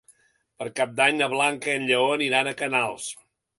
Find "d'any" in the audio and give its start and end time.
1.01-1.19